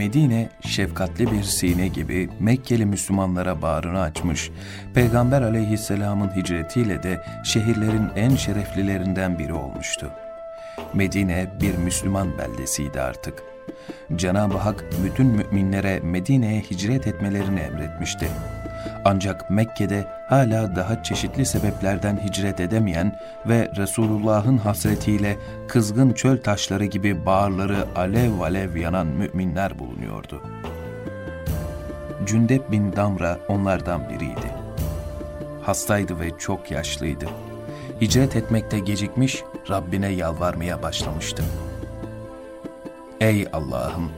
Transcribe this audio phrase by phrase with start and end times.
[0.00, 4.50] Medine şefkatli bir sine gibi Mekkeli Müslümanlara bağrını açmış,
[4.94, 10.10] Peygamber aleyhisselamın hicretiyle de şehirlerin en şereflilerinden biri olmuştu.
[10.94, 13.42] Medine bir Müslüman beldesiydi artık.
[14.16, 18.28] Cenab-ı Hak bütün müminlere Medine'ye hicret etmelerini emretmişti.
[19.04, 25.36] Ancak Mekke'de hala daha çeşitli sebeplerden hicret edemeyen ve Resulullah'ın hasretiyle
[25.68, 30.42] kızgın çöl taşları gibi bağırları alev alev yanan müminler bulunuyordu.
[32.26, 34.50] Cündep bin Damra onlardan biriydi.
[35.62, 37.26] Hastaydı ve çok yaşlıydı.
[38.00, 41.42] Hicret etmekte gecikmiş, Rabbine yalvarmaya başlamıştı.
[43.20, 44.10] Ey Allah'ım!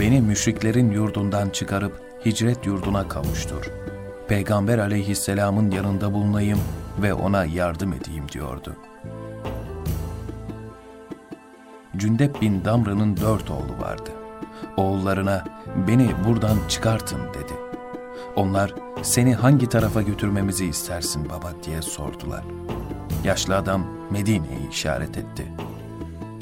[0.00, 3.91] Beni müşriklerin yurdundan çıkarıp hicret yurduna kavuştur.''
[4.28, 6.58] Peygamber aleyhisselamın yanında bulunayım
[7.02, 8.76] ve ona yardım edeyim diyordu.
[11.96, 14.10] Cündep bin Damra'nın dört oğlu vardı.
[14.76, 15.44] Oğullarına
[15.88, 17.52] beni buradan çıkartın dedi.
[18.36, 22.44] Onlar seni hangi tarafa götürmemizi istersin baba diye sordular.
[23.24, 25.52] Yaşlı adam Medine'yi işaret etti.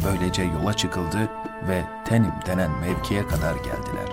[0.06, 1.28] Böylece yola çıkıldı
[1.68, 4.10] ve Tenim denen mevkiye kadar geldiler.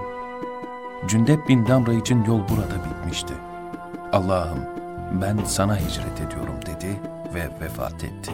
[1.08, 3.34] Cündep bin Damra için yol burada bitmişti.
[4.12, 4.60] Allah'ım
[5.22, 7.00] ben sana hicret ediyorum dedi
[7.34, 8.32] ve vefat etti.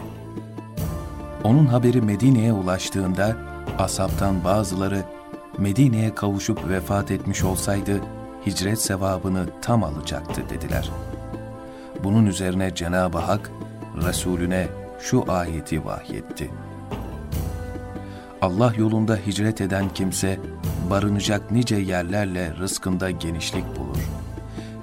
[1.44, 3.36] Onun haberi Medine'ye ulaştığında
[3.78, 5.02] asaptan bazıları
[5.58, 8.00] Medine'ye kavuşup vefat etmiş olsaydı
[8.46, 10.90] hicret sevabını tam alacaktı dediler.
[12.04, 13.50] Bunun üzerine Cenab-ı Hak
[14.06, 14.68] Resulüne
[15.00, 16.50] şu ayeti vahyetti.
[18.42, 20.40] Allah yolunda hicret eden kimse
[20.90, 24.23] barınacak nice yerlerle rızkında genişlik bulur.''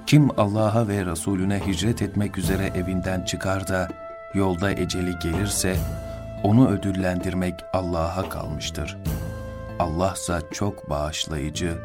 [0.06, 3.88] Kim Allah'a ve Resulüne hicret etmek üzere evinden çıkar da
[4.34, 5.76] yolda eceli gelirse
[6.42, 8.98] onu ödüllendirmek Allah'a kalmıştır.
[9.78, 11.78] Allahsa çok bağışlayıcı,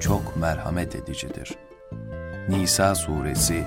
[0.00, 1.54] çok merhamet edicidir.
[2.48, 3.64] Nisa suresi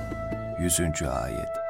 [0.59, 0.79] 100.
[1.23, 1.62] ayet